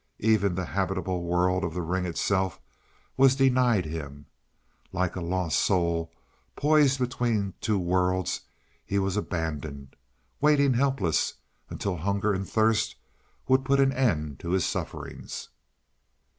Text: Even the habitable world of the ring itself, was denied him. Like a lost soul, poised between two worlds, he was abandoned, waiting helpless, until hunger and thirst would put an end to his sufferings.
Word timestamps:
Even 0.17 0.55
the 0.55 0.65
habitable 0.65 1.23
world 1.23 1.63
of 1.63 1.75
the 1.75 1.83
ring 1.83 2.05
itself, 2.07 2.59
was 3.17 3.35
denied 3.35 3.85
him. 3.85 4.25
Like 4.91 5.15
a 5.15 5.21
lost 5.21 5.59
soul, 5.59 6.11
poised 6.55 6.97
between 6.97 7.53
two 7.61 7.77
worlds, 7.77 8.41
he 8.83 8.97
was 8.97 9.15
abandoned, 9.15 9.95
waiting 10.39 10.73
helpless, 10.73 11.35
until 11.69 11.97
hunger 11.97 12.33
and 12.33 12.49
thirst 12.49 12.95
would 13.47 13.63
put 13.63 13.79
an 13.79 13.91
end 13.91 14.39
to 14.39 14.49
his 14.53 14.65
sufferings. 14.65 15.49